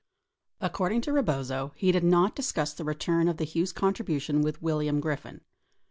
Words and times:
32 0.61 0.65
According 0.65 1.01
to 1.01 1.13
Rebozo, 1.13 1.73
he 1.75 1.91
did 1.91 2.03
discuss 2.33 2.73
the 2.73 2.83
return 2.83 3.27
of 3.27 3.37
the 3.37 3.43
Hughes 3.43 3.71
con 3.71 3.93
tribution 3.93 4.41
with 4.43 4.59
William 4.59 4.99
Griffin. 4.99 5.41